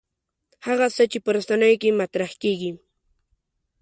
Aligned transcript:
هغه 0.67 0.87
څه 0.95 1.03
چې 1.11 1.17
په 1.23 1.29
رسنیو 1.37 1.79
کې 1.81 1.97
مطرح 2.01 2.31
کېږي. 2.43 2.71